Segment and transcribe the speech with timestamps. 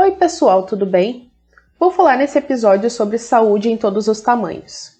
[0.00, 1.28] Oi, pessoal, tudo bem?
[1.76, 4.92] Vou falar nesse episódio sobre saúde em todos os tamanhos.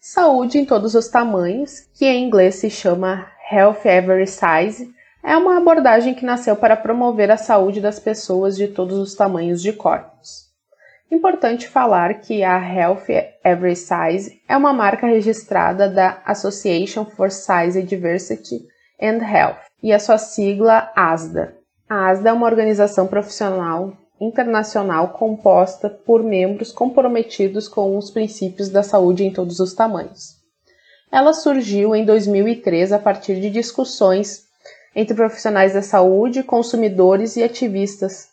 [0.00, 4.90] Saúde em todos os tamanhos, que em inglês se chama Health Every Size,
[5.22, 9.60] é uma abordagem que nasceu para promover a saúde das pessoas de todos os tamanhos
[9.60, 10.46] de corpos.
[11.10, 13.08] Importante falar que a Health
[13.44, 18.66] Every Size é uma marca registrada da Association for Size Diversity
[18.98, 21.54] and Health e a sua sigla ASDA.
[21.86, 28.82] A ASDA é uma organização profissional internacional composta por membros comprometidos com os princípios da
[28.82, 30.36] saúde em todos os tamanhos.
[31.10, 34.44] Ela surgiu em 2003 a partir de discussões
[34.94, 38.28] entre profissionais da saúde, consumidores e ativistas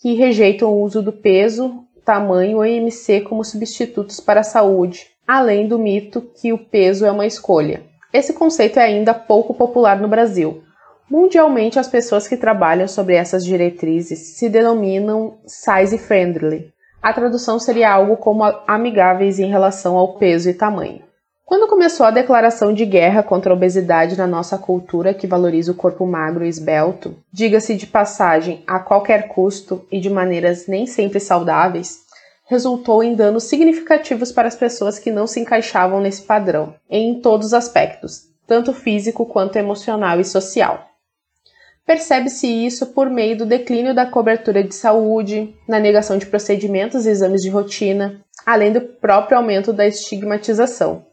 [0.00, 5.68] que rejeitam o uso do peso, tamanho e IMC como substitutos para a saúde, além
[5.68, 7.82] do mito que o peso é uma escolha.
[8.12, 10.62] Esse conceito é ainda pouco popular no Brasil,
[11.10, 16.70] Mundialmente, as pessoas que trabalham sobre essas diretrizes se denominam size friendly.
[17.00, 21.02] A tradução seria algo como amigáveis em relação ao peso e tamanho.
[21.46, 25.74] Quando começou a declaração de guerra contra a obesidade na nossa cultura que valoriza o
[25.74, 31.18] corpo magro e esbelto, diga-se de passagem a qualquer custo e de maneiras nem sempre
[31.18, 32.00] saudáveis,
[32.44, 37.46] resultou em danos significativos para as pessoas que não se encaixavam nesse padrão, em todos
[37.48, 40.87] os aspectos, tanto físico quanto emocional e social.
[41.88, 47.08] Percebe-se isso por meio do declínio da cobertura de saúde, na negação de procedimentos e
[47.08, 51.06] exames de rotina, além do próprio aumento da estigmatização.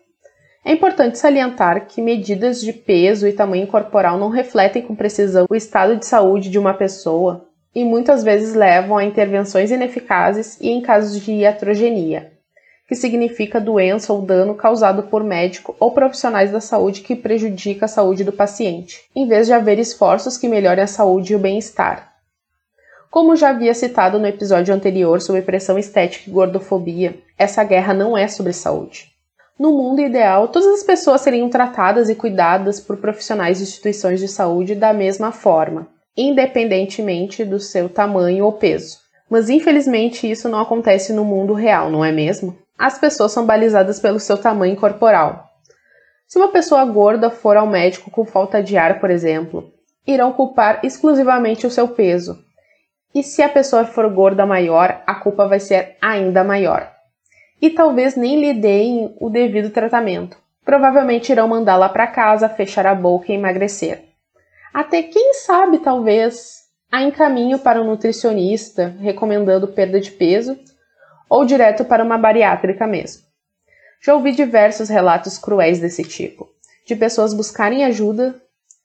[0.65, 5.55] É importante salientar que medidas de peso e tamanho corporal não refletem com precisão o
[5.55, 10.81] estado de saúde de uma pessoa e muitas vezes levam a intervenções ineficazes e em
[10.81, 12.33] casos de iatrogenia,
[12.87, 17.89] que significa doença ou dano causado por médico ou profissionais da saúde que prejudica a
[17.89, 22.13] saúde do paciente, em vez de haver esforços que melhorem a saúde e o bem-estar.
[23.09, 28.17] Como já havia citado no episódio anterior sobre pressão estética e gordofobia, essa guerra não
[28.17, 29.09] é sobre saúde.
[29.57, 34.27] No mundo ideal, todas as pessoas seriam tratadas e cuidadas por profissionais de instituições de
[34.27, 38.97] saúde da mesma forma, independentemente do seu tamanho ou peso.
[39.29, 42.64] Mas infelizmente isso não acontece no mundo real, não é mesmo?
[42.77, 45.49] As pessoas são balizadas pelo seu tamanho corporal.
[46.27, 49.71] Se uma pessoa gorda for ao médico com falta de ar, por exemplo,
[50.05, 52.37] irão culpar exclusivamente o seu peso.
[53.13, 56.91] E se a pessoa for gorda maior, a culpa vai ser ainda maior.
[57.61, 60.37] E talvez nem lhe deem o devido tratamento.
[60.65, 64.03] Provavelmente irão mandá-la para casa, fechar a boca e emagrecer.
[64.73, 70.57] Até quem sabe, talvez, a encaminho para um nutricionista recomendando perda de peso
[71.29, 73.23] ou direto para uma bariátrica mesmo.
[74.01, 76.47] Já ouvi diversos relatos cruéis desse tipo,
[76.85, 78.35] de pessoas buscarem ajuda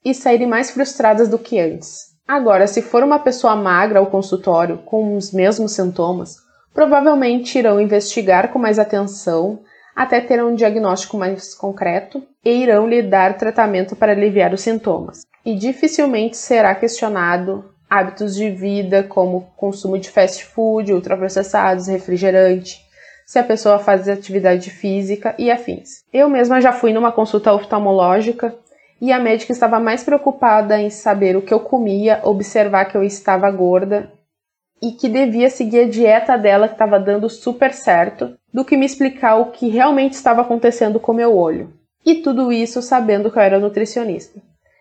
[0.04, 2.10] e saírem mais frustradas do que antes.
[2.26, 6.36] Agora, se for uma pessoa magra ao consultório com os mesmos sintomas,
[6.72, 9.60] provavelmente irão investigar com mais atenção
[9.94, 15.22] até ter um diagnóstico mais concreto e irão lhe dar tratamento para aliviar os sintomas.
[15.44, 22.80] E dificilmente será questionado hábitos de vida, como consumo de fast food, ultraprocessados, refrigerante,
[23.26, 26.04] se a pessoa faz atividade física e afins.
[26.12, 28.54] Eu mesma já fui numa consulta oftalmológica
[29.00, 33.02] e a médica estava mais preocupada em saber o que eu comia, observar que eu
[33.02, 34.12] estava gorda
[34.80, 38.86] e que devia seguir a dieta dela que estava dando super certo, do que me
[38.86, 41.72] explicar o que realmente estava acontecendo com meu olho.
[42.04, 44.40] E tudo isso sabendo que eu era nutricionista.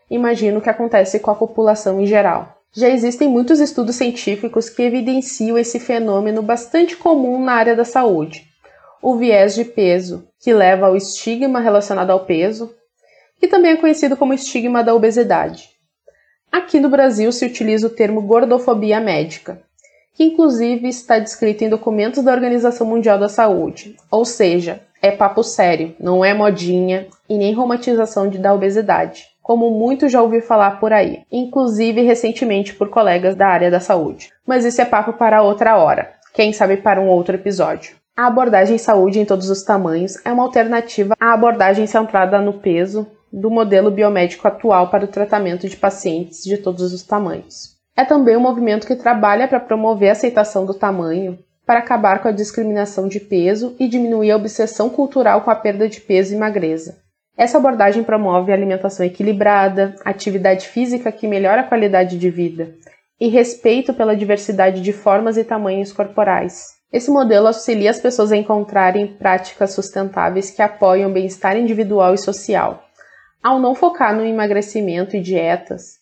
[0.10, 2.59] Imagino o que acontece com a população em geral.
[2.71, 8.45] Já existem muitos estudos científicos que evidenciam esse fenômeno bastante comum na área da saúde.
[9.01, 12.71] O viés de peso, que leva ao estigma relacionado ao peso,
[13.39, 15.69] que também é conhecido como estigma da obesidade.
[16.51, 19.62] Aqui no Brasil se utiliza o termo gordofobia médica,
[20.13, 25.44] que inclusive está descrito em documentos da Organização Mundial da Saúde, ou seja, é papo
[25.44, 30.80] sério, não é modinha e nem romantização de, da obesidade como muito já ouvi falar
[30.80, 34.30] por aí, inclusive recentemente por colegas da área da saúde.
[34.46, 37.96] Mas isso é papo para outra hora, quem sabe para um outro episódio.
[38.16, 43.07] A abordagem saúde em todos os tamanhos é uma alternativa à abordagem centrada no peso
[43.34, 47.75] do modelo biomédico atual para o tratamento de pacientes de todos os tamanhos.
[47.98, 52.28] É também um movimento que trabalha para promover a aceitação do tamanho, para acabar com
[52.28, 56.38] a discriminação de peso e diminuir a obsessão cultural com a perda de peso e
[56.38, 57.09] magreza.
[57.39, 62.75] Essa abordagem promove alimentação equilibrada, atividade física que melhora a qualidade de vida
[63.18, 66.65] e respeito pela diversidade de formas e tamanhos corporais.
[66.91, 72.18] Esse modelo auxilia as pessoas a encontrarem práticas sustentáveis que apoiam o bem-estar individual e
[72.18, 72.83] social.
[73.41, 75.94] Ao não focar no emagrecimento e dietas,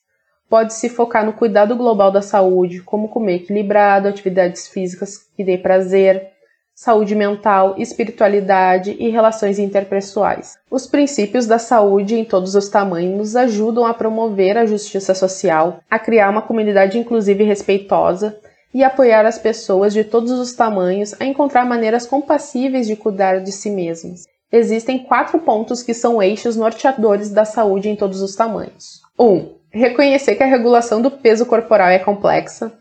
[0.49, 6.31] pode-se focar no cuidado global da saúde, como comer equilibrado, atividades físicas que dê prazer,
[6.77, 10.59] saúde mental, espiritualidade e relações interpessoais.
[10.69, 15.97] Os princípios da saúde em todos os tamanhos ajudam a promover a justiça social, a
[15.97, 18.37] criar uma comunidade inclusiva e respeitosa
[18.71, 23.51] e apoiar as pessoas de todos os tamanhos a encontrar maneiras compassíveis de cuidar de
[23.51, 24.27] si mesmas.
[24.51, 29.01] Existem quatro pontos que são eixos norteadores da saúde em todos os tamanhos.
[29.17, 29.25] 1.
[29.25, 32.71] Um, reconhecer que a regulação do peso corporal é complexa.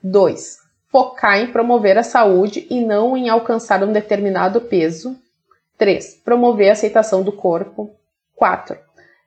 [0.00, 0.61] 2
[0.92, 5.16] focar em promover a saúde e não em alcançar um determinado peso.
[5.78, 6.20] 3.
[6.22, 7.90] Promover a aceitação do corpo.
[8.36, 8.76] 4.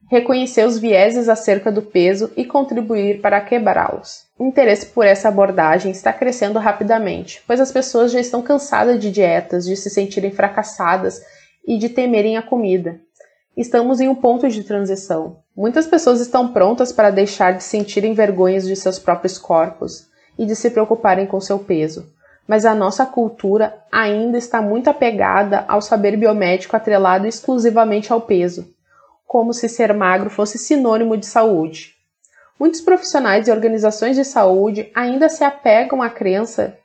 [0.08, 4.26] Reconhecer os vieses acerca do peso e contribuir para quebrá-los.
[4.38, 9.10] O interesse por essa abordagem está crescendo rapidamente, pois as pessoas já estão cansadas de
[9.10, 11.20] dietas, de se sentirem fracassadas
[11.68, 13.00] e de temerem a comida.
[13.58, 15.38] Estamos em um ponto de transição.
[15.58, 20.56] Muitas pessoas estão prontas para deixar de sentirem vergonhas de seus próprios corpos e de
[20.56, 22.06] se preocuparem com seu peso.
[22.48, 28.68] Mas a nossa cultura ainda está muito apegada ao saber biomédico atrelado exclusivamente ao peso,
[29.26, 31.96] como se ser magro fosse sinônimo de saúde.
[32.60, 36.78] Muitos profissionais e organizações de saúde ainda se apegam à crença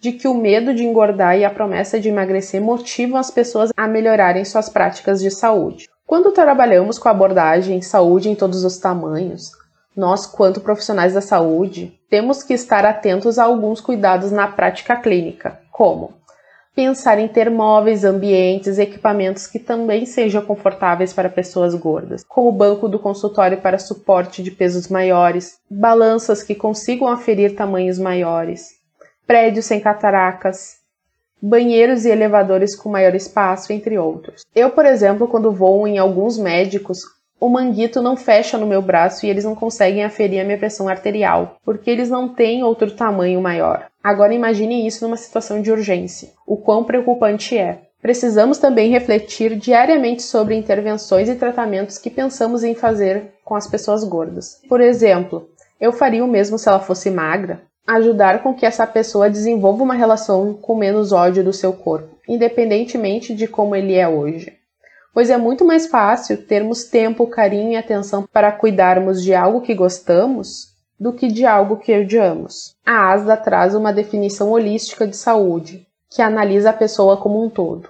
[0.00, 3.88] de que o medo de engordar e a promessa de emagrecer motivam as pessoas a
[3.88, 5.88] melhorarem suas práticas de saúde.
[6.06, 9.50] Quando trabalhamos com a abordagem saúde em todos os tamanhos,
[9.98, 15.58] nós, quanto profissionais da saúde, temos que estar atentos a alguns cuidados na prática clínica,
[15.72, 16.16] como
[16.72, 22.52] pensar em ter móveis, ambientes, equipamentos que também sejam confortáveis para pessoas gordas, como o
[22.52, 28.76] banco do consultório para suporte de pesos maiores, balanças que consigam aferir tamanhos maiores,
[29.26, 30.76] prédios sem cataracas,
[31.42, 34.42] banheiros e elevadores com maior espaço, entre outros.
[34.54, 37.00] Eu, por exemplo, quando vou em alguns médicos,
[37.40, 40.88] o manguito não fecha no meu braço e eles não conseguem aferir a minha pressão
[40.88, 43.86] arterial, porque eles não têm outro tamanho maior.
[44.02, 46.30] Agora imagine isso numa situação de urgência.
[46.46, 47.82] O quão preocupante é.
[48.00, 54.04] Precisamos também refletir diariamente sobre intervenções e tratamentos que pensamos em fazer com as pessoas
[54.04, 54.60] gordas.
[54.68, 55.48] Por exemplo,
[55.80, 57.62] eu faria o mesmo se ela fosse magra?
[57.86, 63.34] Ajudar com que essa pessoa desenvolva uma relação com menos ódio do seu corpo, independentemente
[63.34, 64.57] de como ele é hoje
[65.18, 69.74] pois é muito mais fácil termos tempo, carinho e atenção para cuidarmos de algo que
[69.74, 72.76] gostamos do que de algo que odiamos.
[72.86, 77.88] A ASDA traz uma definição holística de saúde, que analisa a pessoa como um todo,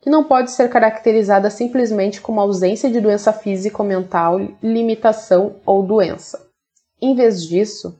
[0.00, 5.82] que não pode ser caracterizada simplesmente como ausência de doença física ou mental, limitação ou
[5.82, 6.46] doença.
[7.02, 7.98] Em vez disso,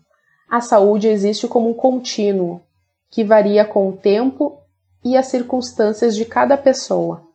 [0.49, 2.61] a saúde existe como um contínuo
[3.11, 4.57] que varia com o tempo
[5.05, 7.26] e as circunstâncias de cada pessoa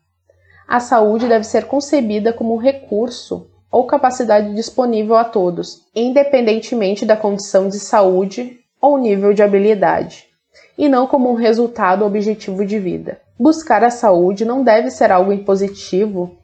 [0.71, 7.17] a saúde deve ser concebida como um recurso ou capacidade disponível a todos, independentemente da
[7.17, 10.27] condição de saúde ou nível de habilidade,
[10.77, 13.19] e não como um resultado objetivo de vida.
[13.38, 16.38] Buscar a saúde não deve ser algo impositivo,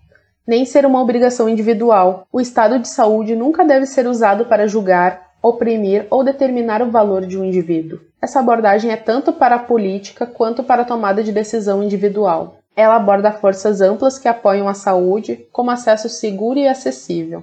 [0.45, 2.27] nem ser uma obrigação individual.
[2.29, 7.25] O estado de saúde nunca deve ser usado para julgar, oprimir ou determinar o valor
[7.25, 8.01] de um indivíduo.
[8.21, 12.57] Essa abordagem é tanto para a política quanto para a tomada de decisão individual.
[12.77, 17.41] Ela aborda forças amplas que apoiam a saúde, como acesso seguro e acessível.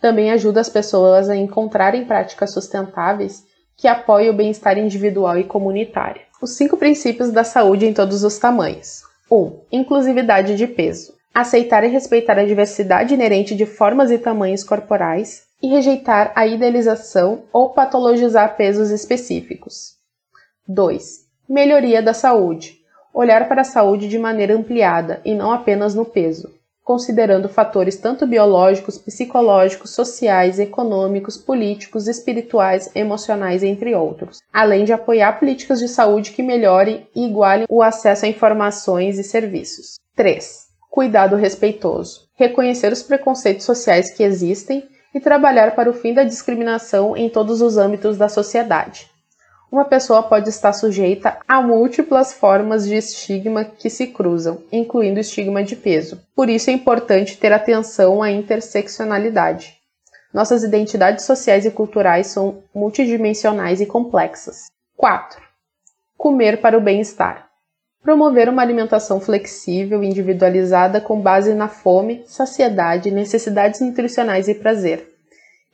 [0.00, 3.44] Também ajuda as pessoas a encontrarem práticas sustentáveis
[3.76, 6.22] que apoiem o bem-estar individual e comunitário.
[6.42, 9.04] Os cinco princípios da saúde em todos os tamanhos.
[9.30, 9.36] 1.
[9.36, 11.14] Um, inclusividade de peso.
[11.32, 17.44] Aceitar e respeitar a diversidade inerente de formas e tamanhos corporais e rejeitar a idealização
[17.52, 19.94] ou patologizar pesos específicos.
[20.66, 21.26] 2.
[21.48, 22.83] Melhoria da saúde
[23.14, 26.52] olhar para a saúde de maneira ampliada e não apenas no peso,
[26.82, 35.38] considerando fatores tanto biológicos, psicológicos, sociais, econômicos, políticos, espirituais, emocionais, entre outros, além de apoiar
[35.38, 39.94] políticas de saúde que melhorem e igualem o acesso a informações e serviços.
[40.16, 40.64] 3.
[40.90, 42.28] Cuidado respeitoso.
[42.34, 47.62] Reconhecer os preconceitos sociais que existem e trabalhar para o fim da discriminação em todos
[47.62, 49.13] os âmbitos da sociedade
[49.70, 55.64] uma pessoa pode estar sujeita a múltiplas formas de estigma que se cruzam, incluindo estigma
[55.64, 56.20] de peso.
[56.34, 59.74] Por isso é importante ter atenção à interseccionalidade.
[60.32, 64.66] Nossas identidades sociais e culturais são multidimensionais e complexas.
[64.96, 65.40] 4.
[66.16, 67.48] Comer para o bem-estar.
[68.02, 75.13] Promover uma alimentação flexível e individualizada com base na fome, saciedade, necessidades nutricionais e prazer,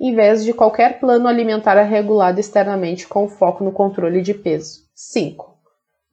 [0.00, 4.80] em vez de qualquer plano alimentar regulado externamente com foco no controle de peso.
[4.95, 5.54] 5.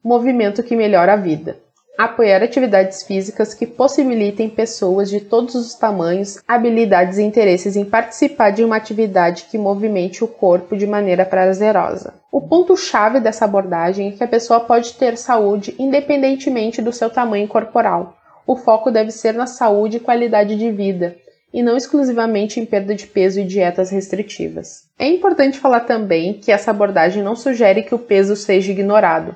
[0.04, 1.58] Movimento que melhora a vida
[1.98, 8.52] apoiar atividades físicas que possibilitem pessoas de todos os tamanhos, habilidades e interesses em participar
[8.52, 12.14] de uma atividade que movimente o corpo de maneira prazerosa.
[12.32, 17.48] O ponto-chave dessa abordagem é que a pessoa pode ter saúde independentemente do seu tamanho
[17.48, 18.16] corporal.
[18.46, 21.16] O foco deve ser na saúde e qualidade de vida,
[21.54, 24.86] e não exclusivamente em perda de peso e dietas restritivas.
[25.00, 29.36] É importante falar também que essa abordagem não sugere que o peso seja ignorado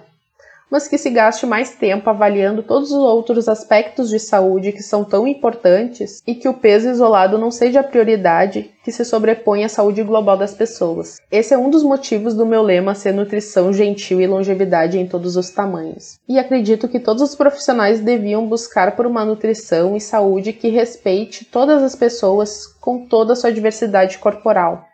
[0.71, 5.03] mas que se gaste mais tempo avaliando todos os outros aspectos de saúde que são
[5.03, 9.69] tão importantes e que o peso isolado não seja a prioridade que se sobrepõe à
[9.69, 11.17] saúde global das pessoas.
[11.29, 15.35] Esse é um dos motivos do meu lema ser nutrição gentil e longevidade em todos
[15.35, 16.17] os tamanhos.
[16.27, 21.45] E acredito que todos os profissionais deviam buscar por uma nutrição e saúde que respeite
[21.45, 24.87] todas as pessoas com toda a sua diversidade corporal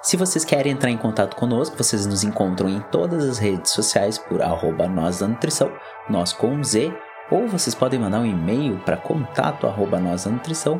[0.04, 4.20] Se vocês querem entrar em contato conosco, vocês nos encontram em todas as redes sociais
[4.20, 5.72] por arroba nós da nutrição,
[6.08, 6.94] nós com Z,
[7.32, 10.80] ou vocês podem mandar um e-mail para contato arroba nós da.